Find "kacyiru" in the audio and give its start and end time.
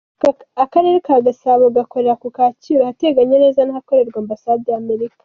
2.37-2.81